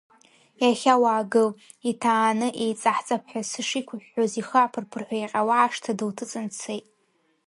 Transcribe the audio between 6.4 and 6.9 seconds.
дцеит.